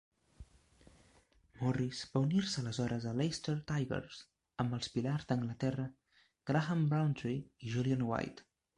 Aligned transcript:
Morris 1.59 1.99
va 2.13 2.21
unir-se 2.29 2.63
aleshores 2.63 3.05
al 3.11 3.21
Leicester 3.23 3.55
Tigers 3.73 4.25
amb 4.65 4.81
els 4.81 4.93
pilars 4.97 5.31
d'Anglaterra 5.33 5.89
Graham 6.53 6.87
Rowntree 6.99 7.67
i 7.71 7.75
Julian 7.77 8.07
White. 8.13 8.53